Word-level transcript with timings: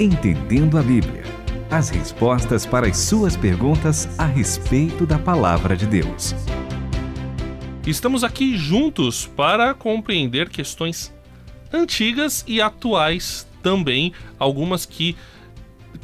Entendendo 0.00 0.76
a 0.76 0.82
Bíblia. 0.82 1.22
As 1.70 1.88
respostas 1.88 2.66
para 2.66 2.88
as 2.88 2.96
suas 2.98 3.36
perguntas 3.36 4.08
a 4.18 4.26
respeito 4.26 5.06
da 5.06 5.20
palavra 5.20 5.76
de 5.76 5.86
Deus. 5.86 6.34
Estamos 7.86 8.24
aqui 8.24 8.56
juntos 8.56 9.24
para 9.24 9.72
compreender 9.72 10.48
questões 10.48 11.14
antigas 11.72 12.44
e 12.48 12.60
atuais 12.60 13.46
também, 13.62 14.12
algumas 14.36 14.84
que 14.84 15.16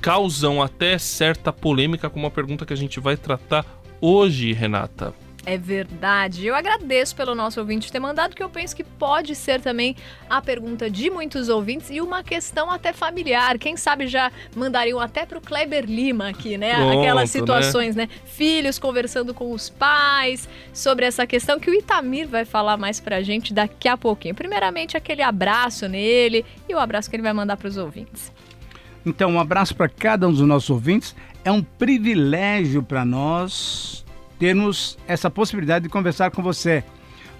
causam 0.00 0.62
até 0.62 0.96
certa 0.96 1.52
polêmica, 1.52 2.08
como 2.08 2.28
a 2.28 2.30
pergunta 2.30 2.64
que 2.64 2.72
a 2.72 2.76
gente 2.76 3.00
vai 3.00 3.16
tratar 3.16 3.66
hoje, 4.00 4.52
Renata. 4.52 5.12
É 5.46 5.56
verdade. 5.56 6.46
Eu 6.46 6.54
agradeço 6.54 7.16
pelo 7.16 7.34
nosso 7.34 7.60
ouvinte 7.60 7.90
ter 7.90 7.98
mandado, 7.98 8.36
que 8.36 8.42
eu 8.42 8.50
penso 8.50 8.76
que 8.76 8.84
pode 8.84 9.34
ser 9.34 9.60
também 9.60 9.96
a 10.28 10.40
pergunta 10.42 10.90
de 10.90 11.08
muitos 11.08 11.48
ouvintes 11.48 11.90
e 11.90 12.00
uma 12.00 12.22
questão 12.22 12.70
até 12.70 12.92
familiar. 12.92 13.58
Quem 13.58 13.76
sabe 13.76 14.06
já 14.06 14.30
mandariam 14.54 15.00
até 15.00 15.24
para 15.24 15.38
o 15.38 15.40
Kleber 15.40 15.86
Lima 15.86 16.28
aqui, 16.28 16.58
né? 16.58 16.74
Pronto, 16.74 16.98
Aquelas 16.98 17.30
situações, 17.30 17.96
né? 17.96 18.06
né? 18.06 18.08
Filhos 18.26 18.78
conversando 18.78 19.32
com 19.32 19.52
os 19.52 19.70
pais 19.70 20.48
sobre 20.74 21.06
essa 21.06 21.26
questão 21.26 21.58
que 21.58 21.70
o 21.70 21.74
Itamir 21.74 22.28
vai 22.28 22.44
falar 22.44 22.76
mais 22.76 23.00
para 23.00 23.16
a 23.16 23.22
gente 23.22 23.54
daqui 23.54 23.88
a 23.88 23.96
pouquinho. 23.96 24.34
Primeiramente, 24.34 24.96
aquele 24.96 25.22
abraço 25.22 25.88
nele 25.88 26.44
e 26.68 26.74
o 26.74 26.78
abraço 26.78 27.08
que 27.08 27.16
ele 27.16 27.22
vai 27.22 27.32
mandar 27.32 27.56
para 27.56 27.68
os 27.68 27.78
ouvintes. 27.78 28.30
Então, 29.06 29.30
um 29.30 29.40
abraço 29.40 29.74
para 29.74 29.88
cada 29.88 30.28
um 30.28 30.30
dos 30.30 30.40
nossos 30.42 30.68
ouvintes. 30.68 31.16
É 31.42 31.50
um 31.50 31.62
privilégio 31.62 32.82
para 32.82 33.02
nós 33.02 34.04
termos 34.40 34.98
essa 35.06 35.30
possibilidade 35.30 35.84
de 35.84 35.88
conversar 35.90 36.30
com 36.30 36.42
você. 36.42 36.82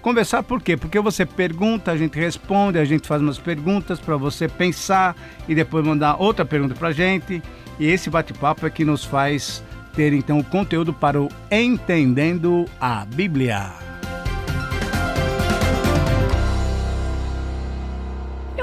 Conversar 0.01 0.43
por 0.43 0.61
quê? 0.61 0.77
Porque 0.77 0.99
você 0.99 1.25
pergunta, 1.25 1.91
a 1.91 1.97
gente 1.97 2.17
responde, 2.17 2.79
a 2.79 2.85
gente 2.85 3.07
faz 3.07 3.21
umas 3.21 3.37
perguntas 3.37 3.99
para 3.99 4.15
você 4.15 4.47
pensar 4.47 5.15
e 5.47 5.53
depois 5.53 5.85
mandar 5.85 6.15
outra 6.19 6.45
pergunta 6.45 6.75
para 6.75 6.89
a 6.89 6.93
gente. 6.93 7.41
E 7.79 7.87
esse 7.87 8.09
bate-papo 8.09 8.65
é 8.65 8.69
que 8.69 8.85
nos 8.85 9.03
faz 9.03 9.63
ter 9.93 10.13
então 10.13 10.39
o 10.39 10.43
conteúdo 10.43 10.93
para 10.93 11.19
o 11.19 11.27
Entendendo 11.51 12.65
a 12.79 13.03
Bíblia. 13.05 13.90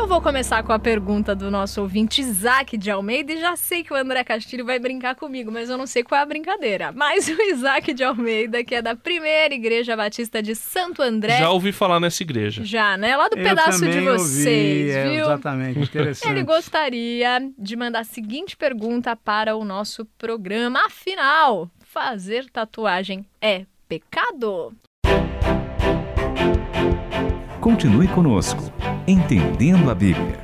Vou 0.08 0.22
começar 0.22 0.62
com 0.62 0.72
a 0.72 0.78
pergunta 0.78 1.34
do 1.34 1.50
nosso 1.50 1.82
ouvinte 1.82 2.22
Isaac 2.22 2.78
de 2.78 2.90
Almeida 2.90 3.30
e 3.30 3.40
já 3.40 3.54
sei 3.56 3.84
que 3.84 3.92
o 3.92 3.96
André 3.96 4.24
Castilho 4.24 4.64
vai 4.64 4.78
brincar 4.78 5.14
comigo, 5.14 5.52
mas 5.52 5.68
eu 5.68 5.76
não 5.76 5.86
sei 5.86 6.02
qual 6.02 6.18
é 6.18 6.22
a 6.22 6.26
brincadeira. 6.26 6.90
Mas 6.92 7.28
o 7.28 7.42
Isaac 7.42 7.92
de 7.92 8.02
Almeida, 8.02 8.64
que 8.64 8.74
é 8.74 8.80
da 8.80 8.96
primeira 8.96 9.52
Igreja 9.54 9.94
Batista 9.94 10.42
de 10.42 10.54
Santo 10.54 11.02
André. 11.02 11.36
Já 11.38 11.50
ouvi 11.50 11.72
falar 11.72 12.00
nessa 12.00 12.22
igreja. 12.22 12.64
Já, 12.64 12.96
né? 12.96 13.18
Lá 13.18 13.28
do 13.28 13.36
Eu 13.36 13.44
pedaço 13.44 13.86
de 13.86 14.00
vocês, 14.00 14.86
ouvi, 14.86 14.90
é, 14.90 15.10
viu? 15.10 15.24
exatamente, 15.24 15.80
interessante. 15.80 16.32
Ele 16.32 16.42
gostaria 16.42 17.52
de 17.58 17.76
mandar 17.76 18.00
a 18.00 18.04
seguinte 18.04 18.56
pergunta 18.56 19.14
para 19.14 19.56
o 19.56 19.64
nosso 19.64 20.06
programa. 20.16 20.86
Afinal, 20.86 21.70
fazer 21.80 22.48
tatuagem 22.50 23.26
é 23.42 23.66
pecado? 23.86 24.74
Continue 27.60 28.06
conosco, 28.08 28.72
Entendendo 29.06 29.90
a 29.90 29.94
Bíblia. 29.94 30.38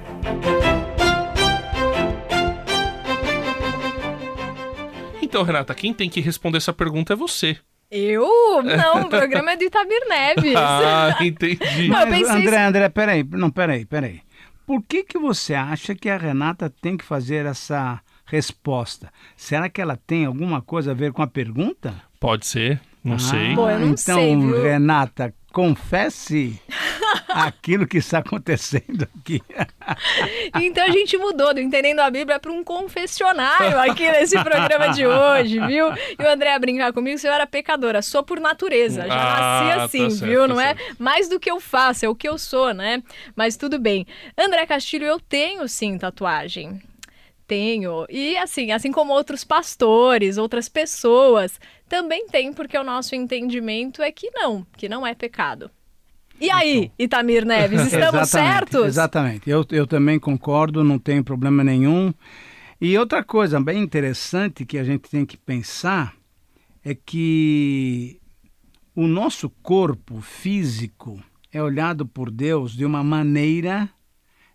Então, 5.22 5.42
Renata, 5.42 5.74
quem 5.74 5.92
tem 5.92 6.08
que 6.08 6.20
responder 6.20 6.58
essa 6.58 6.72
pergunta 6.72 7.12
é 7.12 7.16
você. 7.16 7.56
Eu? 7.90 8.28
Não, 8.62 9.02
o 9.02 9.08
programa 9.08 9.52
é 9.52 9.56
do 9.56 9.64
Itamir 9.64 10.00
Neves. 10.08 10.54
Ah, 10.56 11.16
entendi. 11.20 11.88
Não, 11.88 12.00
eu 12.00 12.06
Mas, 12.06 12.18
pensei 12.18 12.36
André, 12.42 12.64
André, 12.64 12.88
peraí, 12.88 13.24
não, 13.30 13.50
peraí, 13.50 13.84
peraí. 13.84 14.20
Por 14.66 14.82
que 14.82 15.04
que 15.04 15.18
você 15.18 15.54
acha 15.54 15.94
que 15.94 16.08
a 16.08 16.16
Renata 16.16 16.72
tem 16.80 16.96
que 16.96 17.04
fazer 17.04 17.44
essa 17.46 18.00
resposta? 18.24 19.10
Será 19.36 19.68
que 19.68 19.80
ela 19.80 19.98
tem 20.06 20.24
alguma 20.24 20.62
coisa 20.62 20.92
a 20.92 20.94
ver 20.94 21.12
com 21.12 21.22
a 21.22 21.26
pergunta? 21.26 21.94
Pode 22.18 22.46
ser, 22.46 22.80
não 23.02 23.16
Ah, 23.16 23.18
sei. 23.18 23.54
Pô, 23.54 23.68
eu 23.68 23.78
não 23.78 23.88
então, 23.88 23.96
sei, 24.18 24.36
viu? 24.36 24.62
Renata, 24.62 25.34
confesse 25.52 26.58
aquilo 27.28 27.86
que 27.86 27.98
está 27.98 28.18
acontecendo 28.18 29.08
aqui. 29.18 29.40
Então 30.54 30.84
a 30.84 30.90
gente 30.90 31.16
mudou 31.16 31.52
do 31.54 31.60
Entendendo 31.60 32.00
a 32.00 32.10
Bíblia 32.10 32.38
para 32.38 32.52
um 32.52 32.62
confessionário 32.64 33.78
aqui 33.80 34.10
nesse 34.10 34.42
programa 34.42 34.88
de 34.90 35.06
hoje, 35.06 35.58
viu? 35.66 35.88
E 36.18 36.22
o 36.22 36.28
André 36.28 36.50
ia 36.52 36.58
brincar 36.58 36.92
comigo, 36.92 37.18
se 37.18 37.26
eu 37.26 37.32
era 37.32 37.46
pecadora, 37.46 38.02
sou 38.02 38.22
por 38.22 38.40
natureza, 38.40 39.06
já 39.06 39.14
Ah, 39.14 39.62
nasci 39.64 39.76
tá 39.78 39.84
assim, 39.84 40.10
certo, 40.10 40.30
viu? 40.30 40.40
tá 40.42 40.48
Não 40.48 40.60
é 40.60 40.74
certo. 40.76 40.96
mais 41.02 41.28
do 41.28 41.40
que 41.40 41.50
eu 41.50 41.60
faço, 41.60 42.04
é 42.04 42.08
o 42.08 42.14
que 42.14 42.28
eu 42.28 42.38
sou, 42.38 42.72
né? 42.72 43.02
Mas 43.36 43.56
tudo 43.56 43.78
bem. 43.78 44.06
André 44.38 44.66
Castilho, 44.66 45.04
eu 45.06 45.20
tenho 45.20 45.66
sim 45.68 45.98
tatuagem. 45.98 46.80
Tenho. 47.46 48.06
E 48.08 48.36
assim, 48.38 48.72
assim 48.72 48.90
como 48.90 49.12
outros 49.12 49.44
pastores, 49.44 50.38
outras 50.38 50.66
pessoas, 50.68 51.60
também 51.88 52.26
tem, 52.26 52.52
porque 52.54 52.76
o 52.78 52.82
nosso 52.84 53.14
entendimento 53.14 54.02
é 54.02 54.10
que 54.10 54.30
não, 54.30 54.66
que 54.78 54.88
não 54.88 55.06
é 55.06 55.14
pecado. 55.14 55.70
E 56.40 56.50
aí, 56.50 56.90
Itamir 56.98 57.44
Neves, 57.44 57.80
estamos 57.92 58.22
Exatamente, 58.22 58.28
certos? 58.28 58.86
Exatamente. 58.86 59.50
Eu, 59.50 59.64
eu 59.70 59.86
também 59.86 60.18
concordo, 60.18 60.84
não 60.84 60.98
tem 60.98 61.22
problema 61.22 61.62
nenhum. 61.62 62.12
E 62.80 62.98
outra 62.98 63.22
coisa 63.22 63.60
bem 63.60 63.82
interessante 63.82 64.66
que 64.66 64.78
a 64.78 64.84
gente 64.84 65.08
tem 65.08 65.24
que 65.24 65.36
pensar 65.36 66.14
é 66.84 66.94
que 66.94 68.20
o 68.94 69.06
nosso 69.06 69.48
corpo 69.62 70.20
físico 70.20 71.22
é 71.52 71.62
olhado 71.62 72.04
por 72.04 72.30
Deus 72.30 72.72
de 72.76 72.84
uma 72.84 73.02
maneira 73.02 73.88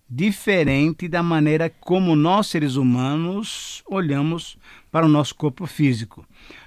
diferente 0.10 1.08
da 1.08 1.22
maneira 1.22 1.70
como 1.70 2.16
nós, 2.16 2.48
seres 2.48 2.76
humanos, 2.76 3.84
olhamos 3.88 4.58
para 4.92 5.06
o 5.06 5.10
nosso 5.10 5.36
corpo 5.36 5.68
físico. 5.68 6.26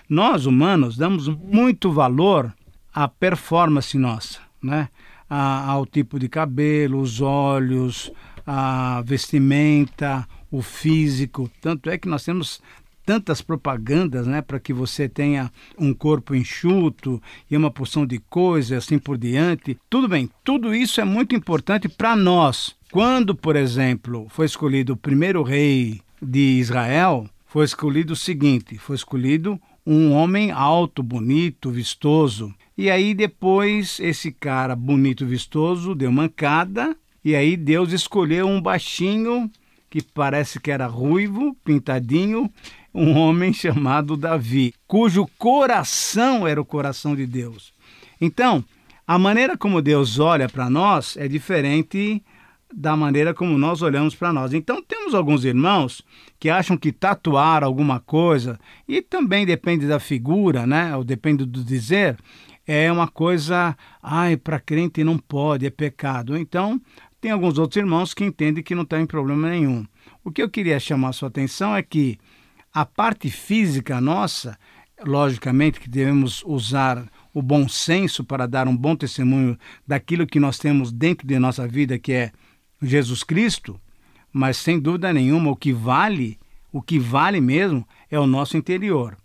Nós, 0.09 0.47
humanos, 0.47 0.97
damos 0.97 1.29
muito 1.29 1.91
valor 1.91 2.55
à 2.94 3.09
performance 3.09 3.97
nossa, 3.99 4.41
né? 4.62 4.89
A- 5.28 5.71
ao 5.71 5.87
tipo 5.87 6.19
de 6.19 6.28
cabelo, 6.28 7.00
os 7.00 7.21
olhos, 7.21 8.11
a 8.47 9.03
vestimenta, 9.05 10.27
o 10.50 10.62
físico. 10.62 11.50
Tanto 11.61 11.89
é 11.89 11.97
que 11.97 12.09
nós 12.09 12.25
temos 12.25 12.61
tantas 13.05 13.43
propagandas, 13.43 14.27
né, 14.27 14.41
para 14.41 14.61
que 14.61 14.73
você 14.73 15.09
tenha 15.09 15.50
um 15.77 15.93
corpo 15.93 16.34
enxuto 16.34 17.21
e 17.50 17.56
uma 17.56 17.71
porção 17.71 18.06
de 18.06 18.19
coisas 18.19 18.84
assim 18.84 18.99
por 18.99 19.19
diante. 19.19 19.77
Tudo 19.91 20.09
bem, 20.09 20.31
tudo 20.45 20.75
isso 20.75 21.00
é 21.00 21.05
muito 21.05 21.34
importante 21.34 21.89
para 21.89 22.15
nós. 22.15 22.77
Quando, 22.93 23.34
por 23.34 23.56
exemplo, 23.56 24.27
foi 24.31 24.47
escolhido 24.47 24.93
o 24.93 24.97
primeiro 24.97 25.43
rei 25.43 26.00
de 26.21 26.59
Israel, 26.61 27.27
foi 27.47 27.65
escolhido 27.65 28.12
o 28.12 28.17
seguinte: 28.17 28.79
foi 28.79 28.94
escolhido 28.97 29.61
um 29.87 30.12
homem 30.12 30.50
alto, 30.50 31.03
bonito, 31.03 31.70
vistoso. 31.70 32.54
E 32.76 32.91
aí 32.91 33.15
depois 33.15 33.98
esse 34.00 34.32
cara 34.32 34.75
bonito, 34.75 35.26
vistoso, 35.26 35.94
deu 35.94 36.10
mancada, 36.10 36.97
e 37.25 37.34
aí 37.34 37.56
Deus 37.56 37.93
escolheu 37.93 38.47
um 38.47 38.60
baixinho 38.60 39.50
que 39.91 40.03
parece 40.03 40.59
que 40.59 40.70
era 40.70 40.87
ruivo, 40.87 41.54
pintadinho, 41.65 42.50
um 42.94 43.16
homem 43.16 43.53
chamado 43.54 44.16
Davi, 44.16 44.75
cujo 44.87 45.28
coração 45.38 46.47
era 46.49 46.60
o 46.60 46.64
coração 46.64 47.14
de 47.14 47.26
Deus. 47.26 47.72
Então, 48.20 48.64
a 49.06 49.19
maneira 49.19 49.56
como 49.56 49.82
Deus 49.82 50.19
olha 50.19 50.49
para 50.49 50.70
nós 50.70 51.16
é 51.16 51.28
diferente 51.28 52.22
da 52.72 52.97
maneira 52.97 53.34
como 53.34 53.59
nós 53.59 53.82
olhamos 53.82 54.14
para 54.14 54.32
nós. 54.32 54.54
Então, 54.54 54.82
temos 55.12 55.15
alguns 55.15 55.45
irmãos 55.45 56.03
que 56.41 56.49
acham 56.49 56.77
que 56.77 56.91
tatuar 56.91 57.62
alguma 57.62 58.00
coisa, 58.00 58.59
e 58.89 59.03
também 59.03 59.47
depende 59.47 59.87
da 59.87 60.00
figura, 60.00 60.67
né? 60.67 60.97
Ou 60.97 61.05
depende 61.05 61.45
do 61.45 61.62
dizer, 61.62 62.17
é 62.67 62.91
uma 62.91 63.06
coisa, 63.06 63.77
ai, 64.03 64.37
para 64.37 64.59
crente 64.59 65.05
não 65.05 65.19
pode, 65.19 65.67
é 65.67 65.70
pecado. 65.70 66.37
Então, 66.37 66.81
tem 67.20 67.31
alguns 67.31 67.59
outros 67.59 67.76
irmãos 67.76 68.14
que 68.14 68.25
entendem 68.25 68.64
que 68.64 68.75
não 68.75 68.85
tem 68.85 69.06
problema 69.06 69.50
nenhum. 69.50 69.87
O 70.25 70.31
que 70.31 70.43
eu 70.43 70.49
queria 70.49 70.81
chamar 70.81 71.11
a 71.11 71.12
sua 71.12 71.29
atenção 71.29 71.76
é 71.76 71.82
que 71.82 72.19
a 72.73 72.85
parte 72.85 73.31
física 73.31 74.00
nossa, 74.00 74.59
logicamente 75.05 75.79
que 75.79 75.91
devemos 75.91 76.43
usar 76.47 77.06
o 77.35 77.43
bom 77.43 77.69
senso 77.69 78.25
para 78.25 78.47
dar 78.47 78.67
um 78.67 78.76
bom 78.76 78.97
testemunho 78.97 79.59
daquilo 79.87 80.26
que 80.26 80.41
nós 80.41 80.59
temos 80.59 80.91
dentro 80.91 81.26
de 81.26 81.38
nossa 81.38 81.69
vida, 81.69 81.99
que 81.99 82.12
é 82.12 82.32
Jesus 82.81 83.23
Cristo, 83.23 83.81
mas 84.32 84.56
sem 84.56 84.81
dúvida 84.81 85.12
nenhuma 85.12 85.50
o 85.50 85.56
que 85.56 85.73
vale, 85.73 86.38
o 86.73 86.81
que 86.81 86.99
vale 86.99 87.40
mesmo 87.40 87.87
é 88.11 88.19
o 88.19 88.26
nosso 88.26 88.56
interior. 88.56 89.17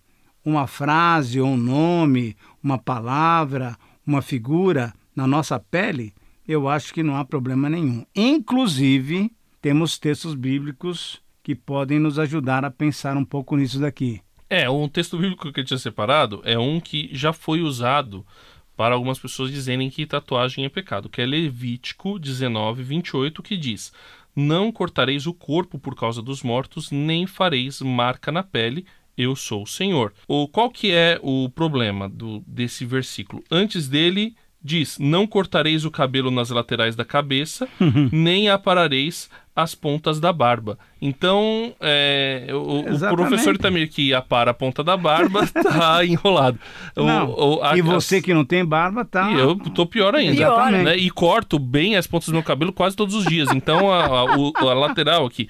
Uma 0.43 0.67
frase 0.67 1.39
ou 1.39 1.47
um 1.47 1.57
nome, 1.57 2.35
uma 2.61 2.77
palavra, 2.77 3.77
uma 4.05 4.21
figura 4.21 4.93
na 5.15 5.25
nossa 5.25 5.59
pele, 5.59 6.13
eu 6.47 6.69
acho 6.69 6.93
que 6.93 7.03
não 7.03 7.17
há 7.17 7.25
problema 7.25 7.69
nenhum. 7.69 8.05
Inclusive, 8.15 9.31
temos 9.61 9.97
textos 9.97 10.33
bíblicos 10.33 11.21
que 11.43 11.55
podem 11.55 11.99
nos 11.99 12.19
ajudar 12.19 12.63
a 12.63 12.71
pensar 12.71 13.17
um 13.17 13.25
pouco 13.25 13.55
nisso 13.55 13.79
daqui. 13.79 14.21
É, 14.49 14.69
um 14.69 14.87
texto 14.87 15.17
bíblico 15.17 15.51
que 15.51 15.59
eu 15.59 15.65
tinha 15.65 15.77
separado 15.77 16.41
é 16.45 16.57
um 16.57 16.79
que 16.79 17.09
já 17.11 17.33
foi 17.33 17.61
usado 17.61 18.25
para 18.77 18.95
algumas 18.95 19.19
pessoas 19.19 19.51
dizerem 19.51 19.89
que 19.89 20.05
tatuagem 20.05 20.63
é 20.63 20.69
pecado, 20.69 21.09
que 21.09 21.21
é 21.21 21.25
Levítico 21.25 22.17
19, 22.17 22.83
28, 22.83 23.43
que 23.43 23.57
diz: 23.57 23.91
Não 24.39 24.71
cortareis 24.71 25.25
o 25.25 25.33
corpo 25.33 25.79
por 25.79 25.95
causa 25.95 26.21
dos 26.21 26.43
mortos, 26.43 26.91
nem 26.91 27.25
fareis 27.25 27.81
marca 27.81 28.31
na 28.31 28.43
pele, 28.43 28.85
eu 29.17 29.35
sou 29.35 29.63
o 29.63 29.67
Senhor. 29.67 30.13
Ou 30.27 30.47
qual 30.47 30.69
que 30.69 30.91
é 30.91 31.19
o 31.23 31.49
problema 31.49 32.07
do, 32.07 32.43
desse 32.45 32.85
versículo? 32.85 33.43
Antes 33.49 33.89
dele 33.89 34.35
diz: 34.63 34.97
Não 34.99 35.25
cortareis 35.25 35.85
o 35.85 35.91
cabelo 35.91 36.31
nas 36.31 36.49
laterais 36.49 36.95
da 36.95 37.05
cabeça, 37.05 37.67
nem 38.11 38.49
aparareis 38.49 39.29
as 39.55 39.73
pontas 39.73 40.19
da 40.19 40.31
barba. 40.31 40.77
Então, 41.01 41.73
é, 41.79 42.47
o, 42.51 42.81
o, 42.81 43.15
professor 43.15 43.55
Itamir 43.55 43.89
que 43.89 44.13
apara 44.13 44.51
a 44.51 44.53
ponta 44.53 44.83
da 44.83 44.95
barba 44.95 45.43
está 45.43 46.03
enrolado. 46.05 46.59
Não, 46.95 47.31
o, 47.31 47.63
a, 47.63 47.75
e 47.75 47.81
você 47.81 48.17
as... 48.17 48.23
que 48.23 48.35
não 48.35 48.45
tem 48.45 48.63
barba 48.63 49.03
tá. 49.03 49.31
E 49.31 49.39
eu 49.39 49.55
tô 49.55 49.87
pior 49.87 50.13
ainda. 50.13 50.35
Pior. 50.35 50.71
Né? 50.71 50.95
E 50.97 51.09
corto 51.09 51.57
bem 51.57 51.95
as 51.95 52.05
pontas 52.05 52.27
do 52.27 52.33
meu 52.33 52.43
cabelo 52.43 52.71
quase 52.71 52.95
todos 52.95 53.15
os 53.15 53.25
dias. 53.25 53.49
Então, 53.51 53.91
a, 53.91 54.05
a, 54.05 54.61
a 54.61 54.73
lateral 54.75 55.25
aqui. 55.25 55.49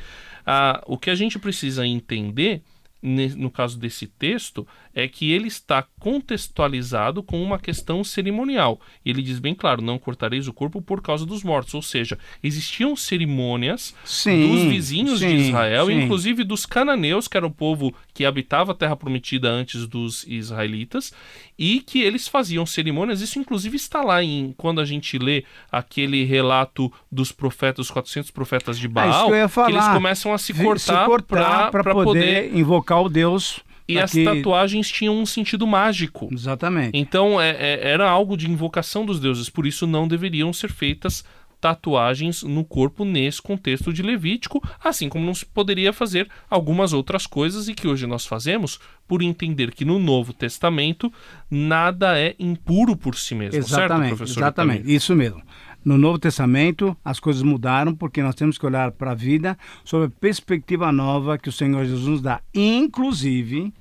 o 0.86 0.98
que 0.98 1.10
a 1.10 1.16
gente 1.16 1.38
precisa 1.38 1.86
entender 1.86 2.62
no 3.02 3.52
caso 3.52 3.78
desse 3.78 4.08
texto, 4.08 4.68
é 4.98 5.08
que 5.08 5.32
ele 5.32 5.48
está 5.48 5.86
contextualizado 6.00 7.22
com 7.22 7.40
uma 7.40 7.60
questão 7.60 8.04
cerimonial. 8.04 8.82
Ele 9.06 9.22
diz 9.22 9.38
bem 9.38 9.54
claro: 9.54 9.80
não 9.80 10.00
cortareis 10.00 10.48
o 10.48 10.54
corpo 10.54 10.82
por 10.82 11.04
causa 11.04 11.24
dos 11.24 11.44
mortos. 11.44 11.76
Ou 11.76 11.84
seja, 11.84 12.18
existiam 12.44 12.96
cerimônias 12.96 13.94
sim, 14.04 14.48
dos 14.48 14.64
vizinhos 14.64 15.20
sim, 15.20 15.28
de 15.28 15.36
Israel, 15.50 15.86
sim. 15.86 16.02
inclusive 16.02 16.44
dos 16.44 16.66
cananeus, 16.66 17.28
que 17.28 17.38
era 17.38 17.46
o 17.46 17.52
povo 17.52 17.94
que 18.12 18.26
habitava 18.26 18.72
a 18.72 18.76
terra 18.76 18.96
prometida 18.96 19.48
antes 19.52 19.86
dos 19.86 20.26
israelitas, 20.28 21.14
e 21.60 21.80
que 21.80 22.02
eles 22.02 22.28
faziam 22.28 22.66
cerimônias. 22.66 23.22
Isso, 23.22 23.38
inclusive, 23.38 23.76
está 23.76 24.02
lá 24.02 24.24
em 24.24 24.52
quando 24.58 24.82
a 24.82 24.86
gente 24.86 25.20
lê 25.20 25.44
aquele 25.72 26.24
relato 26.24 26.92
dos 27.12 27.32
profetas, 27.32 27.86
os 27.86 27.92
400 27.92 28.32
profetas 28.32 28.80
de 28.80 28.88
é 28.88 28.90
Baal, 28.90 29.36
é 29.36 29.48
que, 29.48 29.54
que, 29.54 29.72
eles 29.72 29.88
começam 29.90 30.34
a 30.34 30.40
se 30.40 30.56
cortar, 30.56 31.06
cortar 31.06 31.70
para 31.70 31.84
poder, 31.84 32.04
poder 32.04 32.58
invocar 32.58 33.04
o 33.04 33.10
Deus 33.10 33.62
e 33.88 33.98
as 33.98 34.12
tatuagens 34.12 34.90
tinham 34.90 35.18
um 35.18 35.26
sentido 35.26 35.66
mágico. 35.66 36.28
Exatamente. 36.32 36.98
Então 36.98 37.40
é, 37.40 37.52
é, 37.52 37.90
era 37.90 38.10
algo 38.10 38.36
de 38.36 38.50
invocação 38.50 39.06
dos 39.06 39.20
deuses, 39.20 39.50
por 39.50 39.66
isso 39.66 39.88
não 39.88 40.08
deveriam 40.08 40.52
ser 40.52 40.72
feitas 40.72 41.24
tatuagens 41.60 42.44
no 42.44 42.64
corpo 42.64 43.04
nesse 43.04 43.42
contexto 43.42 43.92
de 43.92 44.04
Levítico, 44.04 44.62
assim 44.84 45.10
como 45.10 45.26
não 45.26 45.34
se 45.34 45.46
poderia 45.46 45.92
fazer 45.92 46.30
algumas 46.50 46.94
outras 46.94 47.26
coisas 47.26 47.68
e 47.68 47.74
que 47.74 47.88
hoje 47.88 48.06
nós 48.06 48.26
fazemos 48.26 48.80
por 49.08 49.22
entender 49.22 49.74
que 49.74 49.84
no 49.84 49.98
Novo 49.98 50.34
Testamento 50.34 51.12
nada 51.50 52.20
é 52.20 52.36
impuro 52.38 52.96
por 52.96 53.16
si 53.16 53.34
mesmo, 53.34 53.58
exatamente, 53.58 54.10
certo, 54.10 54.18
professor? 54.18 54.40
Exatamente, 54.40 54.94
isso 54.94 55.16
mesmo. 55.16 55.42
No 55.84 55.98
Novo 55.98 56.20
Testamento, 56.20 56.96
as 57.04 57.20
coisas 57.20 57.42
mudaram 57.42 57.96
porque 57.96 58.22
nós 58.22 58.36
temos 58.36 58.58
que 58.58 58.66
olhar 58.66 58.92
para 58.92 59.12
a 59.12 59.16
vida 59.16 59.58
sob 59.86 60.06
a 60.06 60.10
perspectiva 60.10 60.92
nova 60.92 61.38
que 61.38 61.50
o 61.50 61.52
Senhor 61.52 61.86
Jesus 61.86 62.08
nos 62.08 62.22
dá. 62.22 62.42
Inclusive, 62.54 63.74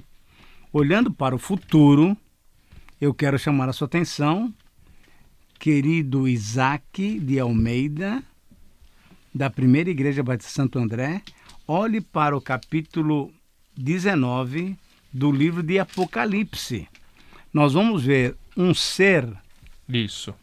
olhando 0.73 1.13
para 1.13 1.35
o 1.35 1.39
futuro, 1.39 2.17
eu 3.01 3.13
quero 3.13 3.39
chamar 3.39 3.69
a 3.69 3.73
sua 3.73 3.87
atenção 3.87 4.55
querido 5.59 6.29
Isaac 6.29 7.19
de 7.21 7.41
Almeida, 7.41 8.23
da 9.35 9.51
Primeira 9.51 9.91
Igreja 9.91 10.23
Batista 10.23 10.53
Santo 10.53 10.79
André, 10.79 11.23
olhe 11.67 12.01
para 12.01 12.37
o 12.37 12.41
capítulo 12.41 13.33
19 13.77 14.77
do 15.13 15.31
livro 15.31 15.63
de 15.63 15.79
Apocalipse. 15.79 16.89
Nós 17.53 17.73
vamos 17.73 18.05
ver 18.05 18.37
um 18.57 18.73
ser. 18.73 19.29
Isso. 19.89 20.35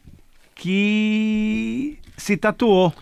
Que 0.56 1.98
se 2.18 2.38
tatuou. 2.38 2.94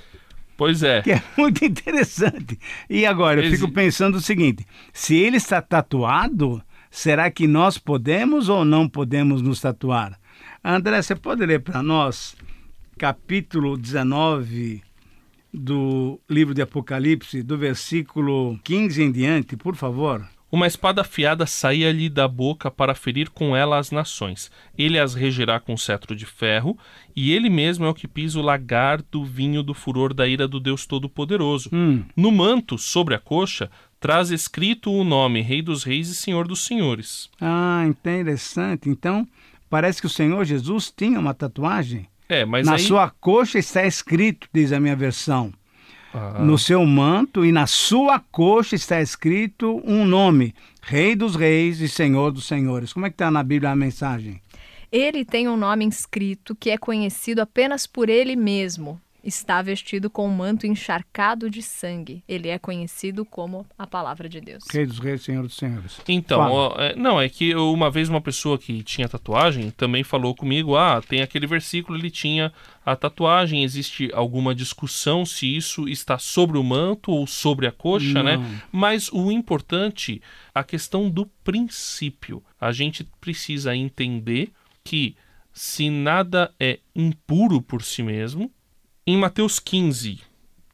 Pois 0.58 0.84
é. 0.84 1.02
Que 1.02 1.14
é 1.14 1.24
muito 1.38 1.64
interessante. 1.66 2.60
E 2.90 3.06
agora, 3.06 3.44
eu 3.44 3.52
fico 3.52 3.72
pensando 3.72 4.16
o 4.16 4.22
seguinte: 4.22 4.66
se 4.94 5.16
ele 5.16 5.38
está 5.38 5.62
tatuado, 5.62 6.62
será 6.90 7.32
que 7.32 7.48
nós 7.48 7.78
podemos 7.78 8.50
ou 8.50 8.64
não 8.64 8.88
podemos 8.88 9.42
nos 9.42 9.60
tatuar? 9.60 10.20
André, 10.64 11.02
você 11.02 11.16
pode 11.16 11.46
ler 11.46 11.62
para 11.62 11.82
nós 11.82 12.36
capítulo 12.98 13.76
19 13.78 14.84
do 15.52 16.20
livro 16.30 16.54
de 16.54 16.62
Apocalipse, 16.62 17.42
do 17.42 17.58
versículo 17.58 18.60
15 18.64 19.02
em 19.02 19.12
diante, 19.12 19.58
por 19.58 19.76
favor? 19.76 20.24
Uma 20.52 20.68
espada 20.68 21.02
afiada 21.02 21.46
saía-lhe 21.46 22.10
da 22.10 22.28
boca 22.28 22.70
para 22.70 22.94
ferir 22.94 23.30
com 23.30 23.56
ela 23.56 23.78
as 23.78 23.90
nações. 23.92 24.52
Ele 24.78 25.00
as 25.00 25.16
regerá 25.16 25.60
com 25.60 25.78
cetro 25.78 26.16
de 26.16 26.26
ferro, 26.26 26.78
e 27.16 27.32
ele 27.32 27.50
mesmo 27.50 27.86
é 27.86 27.90
o 27.90 27.94
que 27.94 28.08
pisa 28.08 28.40
o 28.40 28.42
lagar 28.42 29.02
do 29.02 29.24
vinho 29.24 29.64
do 29.64 29.74
furor 29.74 30.14
da 30.14 30.28
ira 30.28 30.48
do 30.48 30.60
Deus 30.60 30.86
Todo-Poderoso. 30.86 31.70
Hum. 31.72 32.04
No 32.16 32.32
manto, 32.32 32.78
sobre 32.78 33.16
a 33.16 33.20
coxa, 33.20 33.72
traz 34.00 34.30
escrito 34.30 34.92
o 34.92 35.04
nome 35.04 35.42
Rei 35.42 35.62
dos 35.62 35.84
Reis 35.84 36.10
e 36.10 36.16
Senhor 36.16 36.48
dos 36.48 36.66
Senhores. 36.66 37.30
Ah, 37.40 37.86
interessante. 37.88 38.90
Então, 38.90 39.28
Parece 39.72 40.02
que 40.02 40.08
o 40.08 40.10
Senhor 40.10 40.44
Jesus 40.44 40.94
tinha 40.96 41.18
uma 41.18 41.34
tatuagem. 41.34 42.06
É, 42.28 42.44
mas 42.44 42.68
na 42.68 42.74
aí... 42.74 42.80
sua 42.80 43.10
coxa 43.10 43.58
está 43.58 43.88
escrito, 43.88 44.50
diz 44.54 44.74
a 44.74 44.82
minha 44.82 44.98
versão. 44.98 45.54
Ah. 46.14 46.44
No 46.44 46.58
seu 46.58 46.86
manto 46.86 47.46
e 47.46 47.52
na 47.52 47.68
sua 47.68 48.20
coxa 48.20 48.76
está 48.76 49.02
escrito 49.02 49.82
um 49.86 50.06
nome: 50.06 50.54
Rei 50.82 51.16
dos 51.16 51.36
Reis 51.36 51.80
e 51.80 51.88
Senhor 51.88 52.32
dos 52.32 52.46
Senhores. 52.46 52.94
Como 52.94 53.06
é 53.06 53.10
que 53.10 53.16
está 53.16 53.32
na 53.32 53.44
Bíblia 53.44 53.72
a 53.72 53.76
mensagem? 53.76 54.42
Ele 54.92 55.24
tem 55.24 55.48
um 55.48 55.56
nome 55.56 55.86
inscrito 55.86 56.54
que 56.54 56.70
é 56.70 56.78
conhecido 56.78 57.40
apenas 57.40 57.88
por 57.88 58.10
ele 58.10 58.36
mesmo 58.36 59.00
está 59.24 59.62
vestido 59.62 60.10
com 60.10 60.28
um 60.28 60.34
manto 60.34 60.66
encharcado 60.66 61.50
de 61.50 61.62
sangue. 61.62 62.24
Ele 62.28 62.50
é 62.50 62.58
conhecido 62.58 63.24
como 63.24 63.66
a 63.78 63.86
palavra 63.86 64.28
de 64.28 64.42
Deus. 64.42 64.64
Rei 64.72 64.86
dos 64.86 65.00
reis, 65.00 65.22
Senhor 65.22 65.44
dos 65.44 65.56
senhores. 65.56 66.00
Então, 66.08 66.40
ó, 66.40 66.76
é, 66.78 66.96
não, 66.96 67.20
é 67.20 67.30
que 67.30 67.56
uma 67.56 67.90
vez 67.92 68.10
uma 68.10 68.22
pessoa 68.22 68.58
que 68.58 68.84
tinha 68.84 69.08
tatuagem 69.08 69.70
também 69.72 70.04
falou 70.04 70.36
comigo, 70.36 70.76
ah, 70.76 71.02
tem 71.02 71.22
aquele 71.22 71.46
versículo, 71.46 71.98
ele 71.98 72.10
tinha 72.10 72.52
a 72.86 72.96
tatuagem, 72.96 73.64
existe 73.64 74.10
alguma 74.14 74.56
discussão 74.56 75.26
se 75.26 75.56
isso 75.56 75.88
está 75.88 76.18
sobre 76.18 76.58
o 76.58 76.64
manto 76.64 77.12
ou 77.12 77.28
sobre 77.28 77.68
a 77.68 77.72
coxa, 77.72 78.24
né? 78.24 78.38
não. 78.38 78.44
né? 78.44 78.62
Mas 78.72 79.10
o 79.12 79.32
importante, 79.32 80.22
a 80.54 80.64
questão 80.64 81.10
do 81.10 81.26
princípio. 81.44 82.44
A 82.60 82.72
gente 82.72 83.04
precisa 83.20 83.76
entender 83.76 84.52
que 84.84 85.16
se 85.54 85.90
nada 85.90 86.54
é 86.60 86.80
impuro 86.96 87.62
por 87.62 87.84
si 87.84 88.02
mesmo, 88.02 88.52
em 89.06 89.18
Mateus 89.18 89.58
15, 89.58 90.20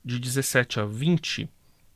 de 0.04 0.20
17 0.20 0.82
a 0.82 0.86
20, 0.86 1.50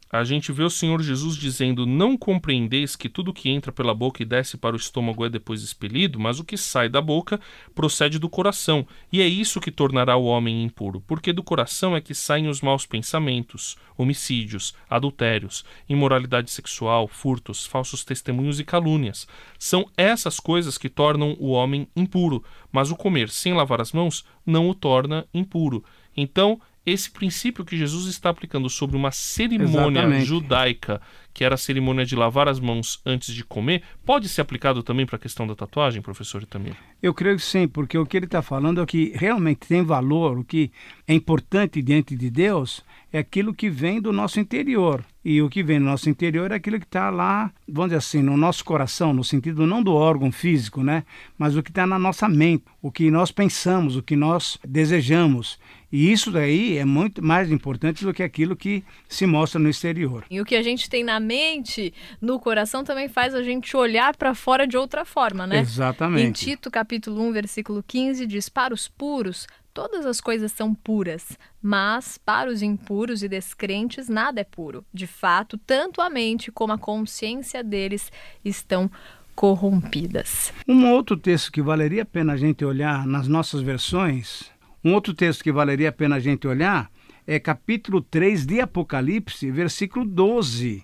a 0.10 0.24
gente 0.24 0.52
vê 0.52 0.64
o 0.64 0.70
Senhor 0.70 1.02
Jesus 1.02 1.38
dizendo: 1.38 1.86
Não 1.86 2.18
compreendeis 2.18 2.96
que 2.96 3.10
tudo 3.10 3.34
que 3.34 3.50
entra 3.50 3.72
pela 3.72 3.94
boca 3.94 4.22
e 4.22 4.26
desce 4.26 4.58
para 4.58 4.76
o 4.76 4.80
estômago 4.80 5.26
é 5.26 5.30
depois 5.30 5.62
expelido, 5.62 6.20
mas 6.20 6.40
o 6.40 6.44
que 6.44 6.58
sai 6.58 6.88
da 6.88 7.02
boca 7.02 7.40
procede 7.76 8.20
do 8.20 8.30
coração, 8.30 8.88
e 9.12 9.22
é 9.22 9.28
isso 9.28 9.60
que 9.60 9.72
tornará 9.72 10.16
o 10.16 10.26
homem 10.26 10.64
impuro, 10.64 11.02
porque 11.08 11.34
do 11.34 11.44
coração 11.44 11.96
é 11.96 12.02
que 12.02 12.14
saem 12.14 12.48
os 12.50 12.62
maus 12.62 12.86
pensamentos, 12.86 13.78
homicídios, 13.98 14.74
adultérios, 14.90 15.64
imoralidade 15.88 16.52
sexual, 16.52 17.08
furtos, 17.08 17.66
falsos 17.66 18.04
testemunhos 18.06 18.60
e 18.60 18.66
calúnias. 18.66 19.28
São 19.60 19.86
essas 19.96 20.40
coisas 20.40 20.78
que 20.78 20.90
tornam 20.90 21.38
o 21.40 21.52
homem 21.52 21.88
impuro, 21.96 22.44
mas 22.72 22.90
o 22.90 22.96
comer 22.96 23.30
sem 23.30 23.54
lavar 23.54 23.80
as 23.80 23.92
mãos 23.92 24.26
não 24.46 24.70
o 24.70 24.76
torna 24.76 25.26
impuro. 25.34 25.84
Então, 26.16 26.60
esse 26.86 27.12
princípio 27.12 27.64
que 27.64 27.78
Jesus 27.78 28.08
está 28.08 28.30
aplicando 28.30 28.70
sobre 28.70 28.96
uma 28.98 29.12
cerimônia 29.12 30.00
Exatamente. 30.00 30.26
judaica, 30.26 31.02
que 31.34 31.44
era 31.44 31.56
a 31.56 31.58
cerimônia 31.58 32.06
de 32.06 32.16
lavar 32.16 32.48
as 32.48 32.60
mãos 32.60 33.02
antes 33.06 33.34
de 33.34 33.44
comer, 33.44 33.84
pode 34.06 34.28
ser 34.30 34.42
aplicado 34.42 34.84
também 34.84 35.06
para 35.06 35.16
a 35.16 35.20
questão 35.20 35.48
da 35.48 35.56
tatuagem, 35.56 36.02
professor 36.02 36.42
Itamir? 36.44 36.76
Eu 37.02 37.14
creio 37.14 37.38
que 37.38 37.44
sim, 37.44 37.68
porque 37.68 37.98
o 37.98 38.06
que 38.06 38.18
ele 38.18 38.26
está 38.26 38.42
falando 38.42 38.82
é 38.82 38.86
que 38.86 39.12
realmente 39.16 39.68
tem 39.68 39.84
valor, 39.84 40.38
o 40.38 40.44
que 40.44 40.72
é 41.08 41.14
importante 41.14 41.82
diante 41.82 42.16
de 42.16 42.30
Deus 42.30 42.84
é 43.14 43.20
aquilo 43.20 43.54
que 43.54 43.70
vem 43.70 44.00
do 44.00 44.14
nosso 44.14 44.40
interior. 44.40 45.04
E 45.24 45.42
o 45.42 45.50
que 45.50 45.62
vem 45.62 45.80
do 45.80 45.86
nosso 45.86 46.10
interior 46.10 46.52
é 46.52 46.56
aquilo 46.56 46.80
que 46.80 46.86
está 46.86 47.10
lá, 47.10 47.52
vamos 47.68 47.90
dizer 47.90 47.98
assim, 47.98 48.22
no 48.24 48.36
nosso 48.36 48.66
coração, 48.66 49.14
no 49.14 49.24
sentido 49.24 49.68
não 49.68 49.84
do 49.84 49.94
órgão 49.94 50.32
físico, 50.32 50.84
né? 50.84 51.04
Mas 51.38 51.56
o 51.56 51.62
que 51.62 51.70
está 51.70 51.86
na 51.86 52.00
nossa 52.00 52.28
mente, 52.28 52.64
o 52.82 52.92
que 52.92 53.12
nós 53.12 53.32
pensamos, 53.32 53.96
o 53.96 54.02
que 54.02 54.16
nós 54.16 54.58
desejamos. 54.68 55.60
E 55.92 56.12
isso 56.12 56.32
daí 56.32 56.78
é 56.78 56.86
muito 56.86 57.24
mais 57.24 57.52
importante 57.52 58.04
do 58.04 58.14
que 58.14 58.24
aquilo 58.24 58.56
que 58.56 58.84
se 59.08 59.28
mostra 59.28 59.60
no 59.60 59.70
exterior. 59.70 60.26
E 60.32 60.40
o 60.40 60.46
que 60.46 60.56
a 60.56 60.64
gente 60.64 60.90
tem 60.90 61.04
na 61.04 61.20
mente, 61.22 61.94
no 62.20 62.40
coração, 62.40 62.84
também 62.84 63.08
faz 63.08 63.34
a 63.34 63.42
gente 63.42 63.78
olhar 63.78 64.16
para 64.18 64.36
fora 64.36 64.68
de 64.68 64.76
outra 64.76 65.06
forma, 65.06 65.48
né? 65.48 65.60
Exatamente. 65.60 66.28
Em 66.28 66.32
Tito, 66.32 66.70
capítulo 66.70 67.22
1, 67.22 67.32
versículo 67.32 67.84
15, 67.84 68.26
diz: 68.26 68.50
Para 68.50 68.74
os 68.74 68.88
puros, 68.88 69.48
todas 69.74 70.06
as 70.06 70.20
coisas 70.20 70.52
são 70.52 70.74
puras, 70.74 71.38
mas 71.62 72.18
para 72.18 72.50
os 72.50 72.62
impuros 72.62 73.24
e 73.24 73.30
descrentes, 73.30 74.10
nada 74.10 74.42
é 74.42 74.44
puro. 74.44 74.84
De 74.94 75.08
fato, 75.08 75.58
tanto 75.58 76.02
a 76.02 76.10
mente 76.10 76.52
como 76.52 76.74
a 76.74 76.78
consciência 76.78 77.64
deles 77.64 78.12
estão 78.44 78.92
corrompidas. 79.34 80.52
Um 80.68 80.92
outro 80.92 81.16
texto 81.16 81.52
que 81.52 81.62
valeria 81.62 82.04
a 82.04 82.06
pena 82.06 82.34
a 82.34 82.38
gente 82.38 82.66
olhar 82.66 83.08
nas 83.08 83.28
nossas 83.28 83.62
versões 83.62 84.52
um 84.84 84.96
outro 84.96 85.14
texto 85.14 85.44
que 85.44 85.52
valeria 85.52 85.90
a 85.90 85.92
pena 85.92 86.16
a 86.16 86.20
gente 86.20 86.48
olhar 86.48 86.90
é 87.28 87.40
capítulo 87.40 88.02
3 88.02 88.48
de 88.48 88.60
Apocalipse, 88.60 89.52
versículo 89.52 90.04
12. 90.04 90.84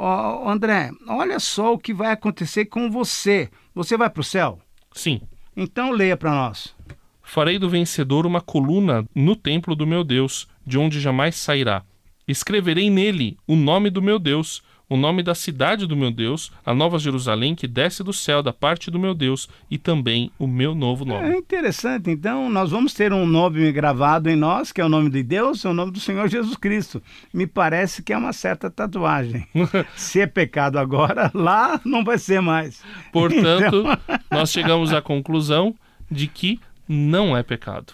Ó, 0.00 0.48
André, 0.48 0.92
olha 1.08 1.40
só 1.40 1.74
o 1.74 1.78
que 1.78 1.92
vai 1.92 2.12
acontecer 2.12 2.66
com 2.66 2.88
você. 2.88 3.50
Você 3.74 3.96
vai 3.96 4.08
para 4.08 4.20
o 4.20 4.24
céu? 4.24 4.60
Sim. 4.92 5.20
Então 5.56 5.90
leia 5.90 6.16
para 6.16 6.30
nós. 6.30 6.72
Farei 7.20 7.58
do 7.58 7.68
vencedor 7.68 8.24
uma 8.24 8.40
coluna 8.40 9.04
no 9.12 9.34
templo 9.34 9.74
do 9.74 9.84
meu 9.84 10.04
Deus, 10.04 10.46
de 10.64 10.78
onde 10.78 11.00
jamais 11.00 11.34
sairá. 11.34 11.82
Escreverei 12.28 12.88
nele 12.90 13.36
o 13.44 13.56
nome 13.56 13.90
do 13.90 14.00
meu 14.00 14.20
Deus, 14.20 14.62
o 14.88 14.96
nome 14.96 15.22
da 15.22 15.34
cidade 15.34 15.86
do 15.86 15.96
meu 15.96 16.10
Deus, 16.10 16.50
a 16.64 16.72
nova 16.72 16.98
Jerusalém 16.98 17.54
que 17.54 17.68
desce 17.68 18.02
do 18.02 18.12
céu 18.12 18.42
da 18.42 18.52
parte 18.52 18.90
do 18.90 18.98
meu 18.98 19.14
Deus, 19.14 19.48
e 19.70 19.76
também 19.76 20.30
o 20.38 20.46
meu 20.46 20.74
novo 20.74 21.04
nome. 21.04 21.28
É 21.28 21.36
interessante. 21.36 22.10
Então, 22.10 22.48
nós 22.48 22.70
vamos 22.70 22.94
ter 22.94 23.12
um 23.12 23.26
nome 23.26 23.70
gravado 23.70 24.30
em 24.30 24.36
nós, 24.36 24.72
que 24.72 24.80
é 24.80 24.84
o 24.84 24.88
nome 24.88 25.10
de 25.10 25.22
Deus, 25.22 25.64
é 25.64 25.68
o 25.68 25.74
nome 25.74 25.92
do 25.92 26.00
Senhor 26.00 26.28
Jesus 26.28 26.56
Cristo. 26.56 27.02
Me 27.32 27.46
parece 27.46 28.02
que 28.02 28.12
é 28.12 28.16
uma 28.16 28.32
certa 28.32 28.70
tatuagem. 28.70 29.46
Se 29.94 30.20
é 30.20 30.26
pecado 30.26 30.78
agora, 30.78 31.30
lá 31.34 31.80
não 31.84 32.02
vai 32.02 32.18
ser 32.18 32.40
mais. 32.40 32.82
Portanto, 33.12 33.76
então... 33.76 34.18
nós 34.30 34.50
chegamos 34.50 34.92
à 34.92 35.02
conclusão 35.02 35.74
de 36.10 36.26
que 36.26 36.58
não 36.88 37.36
é 37.36 37.42
pecado. 37.42 37.92